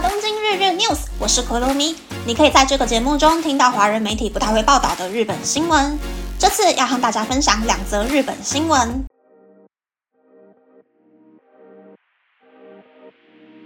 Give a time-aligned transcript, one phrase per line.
[0.00, 1.96] 到东京日日 news，我是可露咪。
[2.24, 5.98] 你可以在这个节目中听到华人媒体不太会报道的日本新闻。
[6.38, 9.04] 这次要和大家分享两则日本新闻。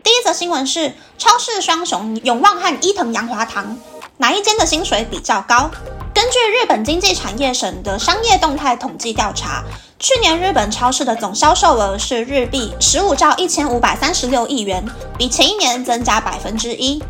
[0.03, 3.79] 第一则新闻是超市双雄永旺和伊藤洋华堂，
[4.17, 5.71] 哪一间的薪水比较高？
[6.15, 9.63] 根据日本经济产业省的商业动态统计调查，
[10.03, 14.85] 去年日本超市的总销售额是日币十五兆一千五百三十六亿元，
[15.17, 17.01] 比前一年增加百分之一。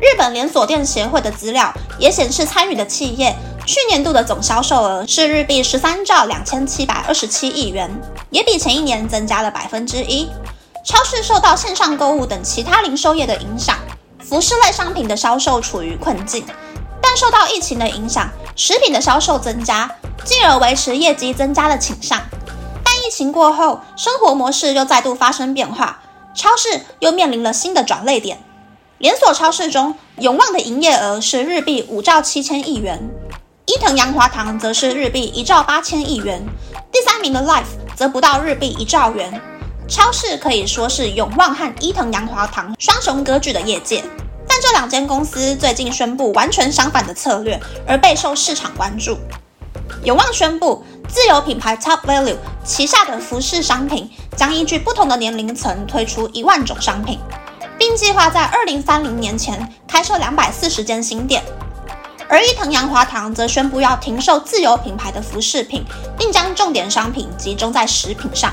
[0.00, 7.90] 日本连锁店协会的资料也显示，参与的企业去年度的总销售额是日币十三兆两千七百二十七亿元，
[8.30, 10.30] 也比前一年增加了百分之一。
[10.82, 13.76] 超市受到线上购物等其他零售业的影响，
[14.24, 16.46] 服饰类商品的销售处于困境。
[17.02, 19.90] 但受到疫情的影响，食品的销售增加，
[20.24, 22.18] 进而维持业绩增加的倾向。
[23.18, 25.98] 疫情过后，生活模式又再度发生变化，
[26.36, 28.38] 超市又面临了新的转类点。
[28.98, 33.10] 连锁超市中，永旺的营业额是日币五兆七千亿元，
[33.66, 36.46] 伊藤洋华堂则是日币一兆八千亿元，
[36.92, 37.64] 第三名的 Life
[37.96, 39.42] 则不到日币一兆元。
[39.88, 44.04] 超市可以说是永旺和伊藤洋华堂双雄割据的业界。
[44.46, 49.18] 但这两间公司最近宣布完全相反的策略，而备受市场关注。
[50.04, 57.18] 永旺宣布，自有品牌 Top Value 旗下的服饰商品将依据不同的年龄层推出一万种商品，
[57.78, 61.42] 并计划在二零三零年前开设两百四十间新店。
[62.28, 65.82] 而伊藤洋华堂则宣布要停售自有品牌的服饰品，
[66.18, 68.52] 并将重点商品集中在食品上。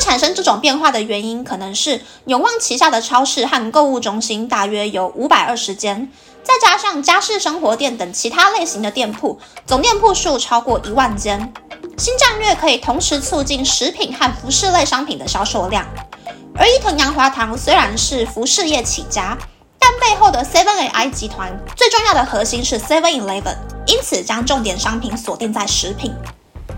[0.00, 6.10] 会产生这种变化的原因，可能是永旺旗下的超市和购物中心大约有五百二十间，
[6.42, 11.52] 再加上家事生活店等其他类型的店铺，总店铺数超过一万间。
[11.98, 15.86] 新战略可以同时促进食品和服饰类商品的销售量。
[16.56, 19.36] 而伊藤洋华堂虽然是服饰业起家，
[19.78, 23.54] 但背后的 Seven AI 集团最重要的核心是 Seven Eleven，
[23.86, 26.10] 因此将重点商品锁定在食品。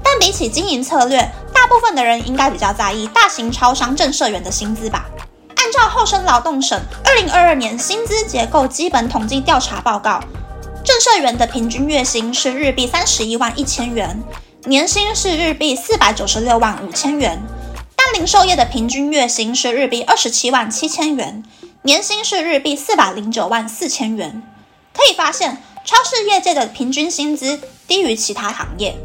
[0.04, 1.30] 但比起经营策略，
[1.62, 5.06] 大部分的人应该比较在意大型超商正社员的薪资吧？
[5.54, 10.20] 按照厚生劳动省二零二二年薪资结构基本统计调查报告，
[10.82, 14.20] 正社员的平均月薪是日币三十一万一千元，
[14.64, 17.40] 年薪是日币四百九十六万五千元。
[17.94, 21.44] 但零售业的平均月薪是日币二十七万七千元，
[21.82, 24.42] 年薪是日币四百零九万四千元。
[24.92, 28.96] 可以发现，超市业界的平均薪资低于其他行业。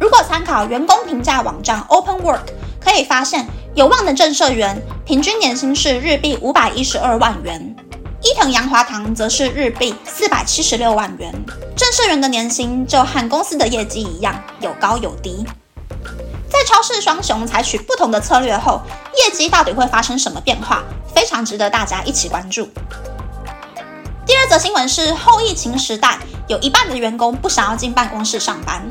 [0.00, 2.40] 如果参考员工评价网站 Open Work，
[2.80, 7.76] 可以发现有望的正社员平均年薪是日币五百一十二万元，
[8.22, 11.30] 伊藤洋华堂则是日币四百七十六万元。
[11.76, 15.44] 正社员的年薪就和公司的业绩一样，有高有低。
[16.48, 18.80] 在超市双雄采取不同的策略后，
[19.22, 20.82] 业绩到底会发生什么变化？
[21.14, 22.66] 非常值得大家一起关注。
[24.26, 26.18] 第二则新闻是后疫情时代，
[26.48, 28.82] 有一半的员工不想要进办公室上班。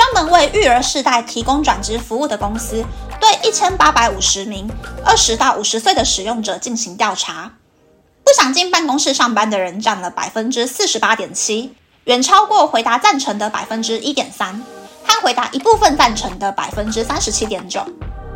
[0.00, 2.82] 专门为育儿世代提供转职服务的公司，
[3.20, 4.66] 对一千八百五十名
[5.04, 7.52] 二十到五十岁的使用者进行调查，
[8.24, 11.74] 不想进办公室上班的人占了百分之四十八点七，
[12.04, 14.62] 远超过回答赞成的百分之一点三，
[15.04, 17.84] 和回答一部分赞成的百分之三十七点九。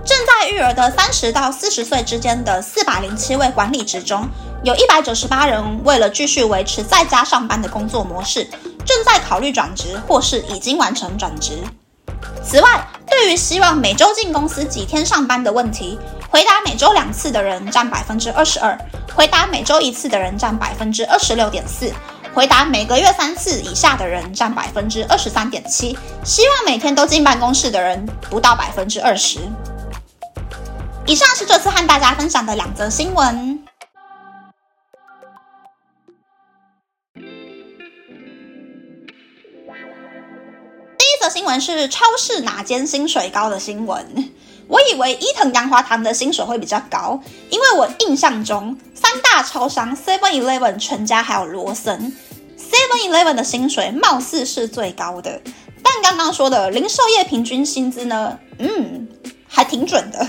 [0.04, 4.28] 正在育儿的三十到四十岁之间的四百零七位管理职中，
[4.64, 8.48] 有一百九十八人为了继续维持在家上班的工作模式。
[8.86, 11.58] 正在考虑转职，或是已经完成转职。
[12.42, 15.98] 此外，对于希望每周进公司几天上班的问题，
[16.28, 18.78] 回答每周两次的人占百分之二十二，
[19.14, 21.90] 回答每周一次的人占百分之二十六点四，
[22.34, 29.38] 回答每个月三次以下的人占百分之二十三点七，希望每天都进办公室的人不到百分之二十。
[31.06, 33.53] 以上是这次和大家分享的两则新闻。
[41.34, 44.30] 新闻是超市哪间薪水高的新闻。
[44.68, 47.20] 我以为伊藤洋华堂的薪水会比较高，
[47.50, 52.16] 因为我印象中三大超商 Seven Eleven、全家还有罗森
[52.56, 55.40] ，Seven Eleven 的薪水貌似是最高的。
[55.82, 58.38] 但刚刚说的零售业平均薪资呢？
[58.60, 59.08] 嗯，
[59.48, 60.24] 还挺准的。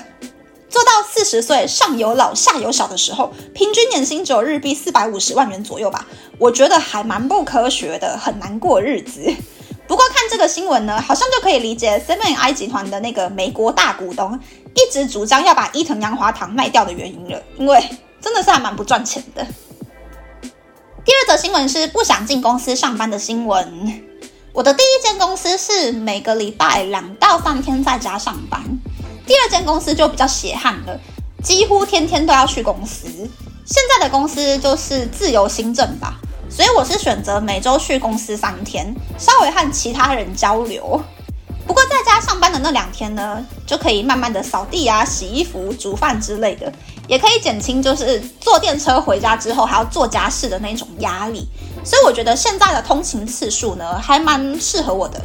[0.72, 6.08] 做到四十岁上有老下有小的时候，平均年薪只有日币四百五十万元左右吧？
[6.40, 9.32] 我觉得还蛮不科学的，很难过日子。
[9.88, 14.40] 不过看这个新闻呢，好像就可以理解 Seven I 集团的那个美国大股东
[14.74, 17.84] 一直主张要把伊藤洋华堂卖掉的原因了，因为
[18.20, 19.46] 真的是还蛮不赚钱的。
[21.06, 24.04] 第二则新闻是不想进公司上班的新闻。
[24.54, 28.64] 我的第一间公司是每个礼拜两到三天在家上班，
[29.28, 31.00] 第二间公司就比较血汗了，
[31.44, 33.08] 几乎天天都要去公司。
[33.66, 36.20] 现在的公司就是自由行政吧，
[36.56, 41.04] 所以我是选择每周去公司三天，稍微和其他人交流。
[41.68, 46.72] 不过在家上班的那两天呢，就可以慢慢的扫地啊、洗衣服、煮饭之类的，
[47.10, 51.46] 也可以减轻就是坐电车回家之后还要做家事的那种压力。
[51.84, 55.22] 所以我觉得现在的通勤次数呢，还蛮适合我的。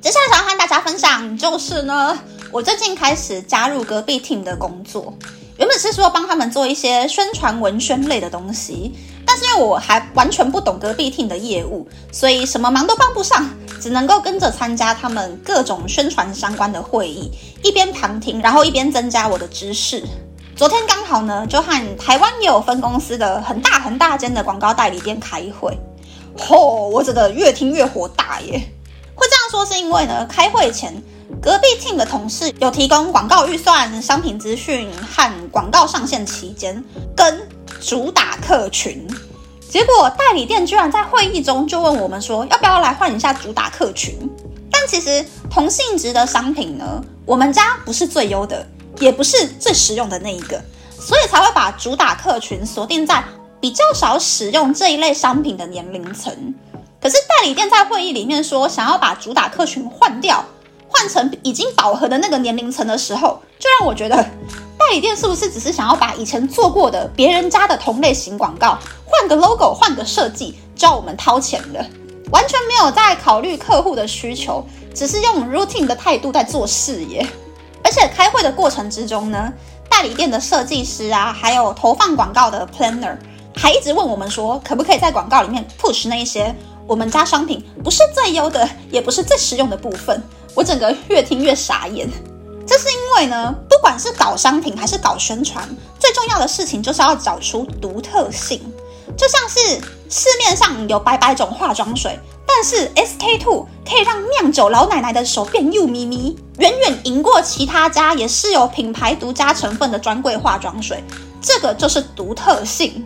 [0.00, 2.18] 接下来想要和大家分享，就是呢，
[2.50, 5.12] 我最近开始加入隔壁 team 的工作。
[5.58, 8.94] 原本是说帮他们做一些宣传文宣类的东西，
[9.26, 13.46] 但是因为我还完全不懂隔壁 team 的业务，所以什么忙都帮不上，
[13.80, 17.30] 只能够跟着参加他们各种宣传相关的会议，
[17.62, 20.02] 一边旁听，然后一边增加我的知识。
[20.56, 25.76] 昨天刚好呢，就和台湾也有分公司的很大很大间的广告代理店开会，
[26.38, 28.58] 吼，我真的越听越火大耶！
[29.14, 30.94] 会这样说是因为呢，开会前
[31.42, 36.82] 隔壁 team 的同事有提供广告预算、商品资讯和广告上线期间
[37.14, 37.46] 跟
[37.80, 39.06] 主打客群。
[39.68, 44.14] 结果代理店居然在会议中就问我们说，要不要来换一下主打客群？
[44.70, 48.66] 但其实同性质的商品呢，我们家不是最优的，
[48.98, 50.60] 也不是最实用的那一个，
[50.98, 53.22] 所以才会把主打客群锁定在
[53.60, 56.54] 比较少使用这一类商品的年龄层。
[57.00, 60.44] 可是代理店在会议里面说，想要把主打客群换掉，
[60.88, 64.16] 换成已经饱和的那个年龄层的时候，就让我觉得
[64.78, 71.84] 代理店是不是只是想要把以前做过的别人家的同类型广告换个 logo、换个设计，叫我们掏钱了，
[72.30, 74.64] 完全没有在考虑客户的需求，
[74.94, 77.26] 只是用 routine 的态度在做事业。
[77.84, 79.52] 而且开会的过程之中呢，
[79.88, 83.16] 代理店的设计师啊，还有投放广告的 planner，
[83.54, 86.54] 还一直问我们说，可不可以在广告里面 push 那一些。
[86.86, 90.22] 我们家商品不是最优的，也不是最实用的部分，
[90.54, 92.08] 我整个越听越傻眼。
[92.66, 95.66] 这是因为呢，不管是搞商品还是搞宣传，
[95.98, 98.60] 最重要的事情就是要找出独特性。
[99.16, 99.58] 就像是
[100.10, 111.02] 市面上有百百种化妆水，但是 SK two 可以让酿酒老奶奶的手变又咪咪，远远赢过其他家也是有品牌独家成分的专柜化妆水。
[111.40, 113.04] 这个就是独特性。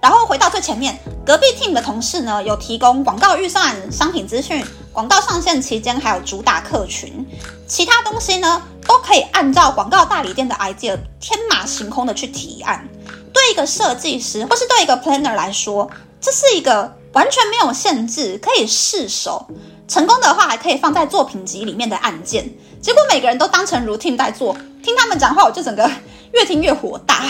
[0.00, 7.26] 然后回到最前面，隔壁 team 的同事呢，有提供广告预算、商品资讯、广告上线期间，还有主打客群，
[7.66, 12.86] 其他东西呢，都可以按照广告代理店的 idea 天马行空的去提案。
[13.32, 15.90] 对一个设计师或是对一个 planner 来说，
[16.20, 19.46] 这是一个完全没有限制，可以试手，
[19.88, 22.52] 成功的话还可以放在作品集里面的案件。
[22.82, 24.54] 结果每个人都当成 routine 在做，
[24.84, 25.90] 听他们讲话，我就整个
[26.32, 27.24] 越听越火大。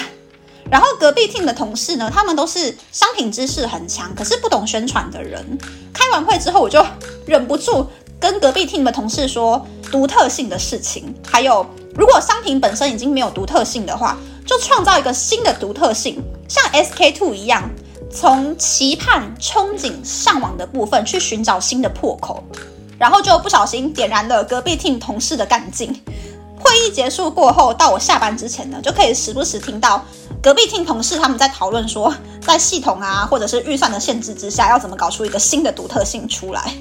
[0.70, 5.58] 然后隔壁听的同事呢，他们都是商品知识很强，可是不懂宣传的人。
[5.92, 6.84] 开完会之后，我就
[7.26, 7.86] 忍不住
[8.18, 14.16] 跟隔壁听的同事说独特性的事情，还有如果商品本身已经没有独特性的话，
[14.46, 17.68] 就创造一个新的独特性，像 SK two 一样，
[18.10, 22.42] 从期盼、憧憬、向往的部分去寻找新的破口，
[22.98, 25.94] 然后就不小心点燃了隔壁听同事的干劲。
[26.62, 30.02] 会议结束过后，到我下班之前呢，就可以时不时听到
[30.42, 36.72] 隔壁厅同事他们在讨论说， 在系统啊或者是预算的限制之下，要怎么搞出一个新的独特性出来。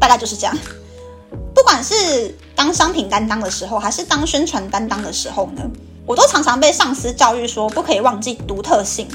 [0.00, 0.56] 大概就是这样。
[1.54, 5.62] 不管是当商品担当的时候，还是当宣传担当的时候呢，
[6.06, 9.08] 我都常常被上司教育说，不可以忘记独特性。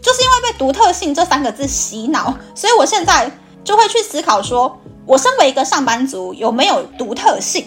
[0.00, 3.30] 就是因为被独特性这三个字洗脑，所以我现在
[3.64, 7.66] 就会去思考说，我身为一个上班族，有没有独特性？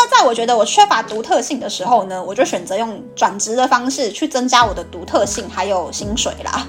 [0.00, 6.64] 那在我觉得我缺乏独特性的时候呢，我就选择用转职的方式去增加我的独特性，还有薪水啦。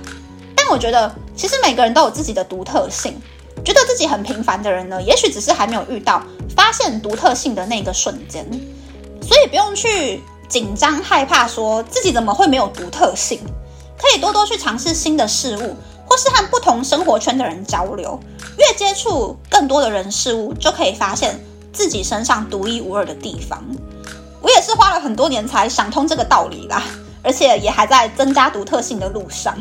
[0.55, 3.21] 但我觉得其实每个人都有自己的独特性，
[3.63, 6.23] 觉得自己很平凡的人呢，也许只是还没有遇到
[6.55, 8.43] 发现独特性的那个瞬间，
[9.21, 13.39] 所以不用去紧张害怕说自己怎么会没有独特性，
[13.95, 15.75] 可以多多去尝试新的事物，
[16.07, 18.19] 或是和不同生活圈的人交流，
[18.57, 21.39] 越接触更多的人事物，就可以发现。
[21.71, 23.63] 自己身上独一无二的地方，
[24.41, 26.81] 我也是花了很多年才想通这个道理啦，
[27.23, 29.55] 而且也还在增加独特性的路上。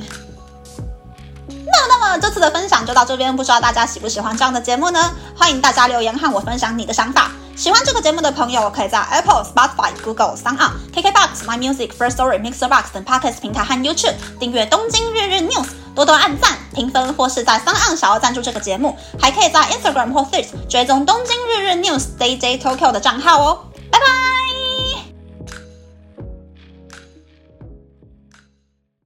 [1.48, 5.12] 那那么这次的分享就到这边，不知道大家喜不喜欢这样的节目呢？
[5.36, 7.30] 欢迎大家留言和我分享你的想法。
[7.54, 15.66] 喜欢这个节目的朋友，可以在 Apple、Spotify、Google、s o n d KKBox、My Music、First Story、Mixer Box 等 Podcast 平台和 YouTube 订阅《东京日日 News》。
[15.98, 23.64] 多多按赞、评分，或是在方案想要赞助这个节目，还可以在 Instagram 或 f a c e 追踪东京日日 News DJ Tokyo 的账号哦。
[23.90, 24.37] 拜拜。